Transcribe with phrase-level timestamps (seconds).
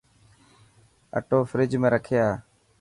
[1.17, 2.33] اثو فريج ۾ رکي آءِ.